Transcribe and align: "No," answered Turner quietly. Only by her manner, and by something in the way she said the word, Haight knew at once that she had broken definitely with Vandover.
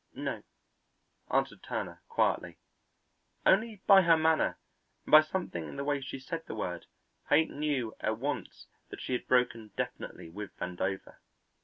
"No," 0.15 0.41
answered 1.29 1.61
Turner 1.61 2.01
quietly. 2.09 2.57
Only 3.45 3.83
by 3.85 4.01
her 4.01 4.17
manner, 4.17 4.57
and 5.05 5.11
by 5.11 5.21
something 5.21 5.67
in 5.69 5.75
the 5.75 5.83
way 5.83 6.01
she 6.01 6.17
said 6.17 6.41
the 6.47 6.55
word, 6.55 6.87
Haight 7.29 7.51
knew 7.51 7.93
at 7.99 8.17
once 8.17 8.65
that 8.89 8.99
she 8.99 9.13
had 9.13 9.27
broken 9.27 9.73
definitely 9.77 10.31
with 10.31 10.57
Vandover. 10.57 11.17